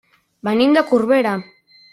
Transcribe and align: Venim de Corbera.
Venim 0.47 0.73
de 0.77 0.83
Corbera. 0.93 1.37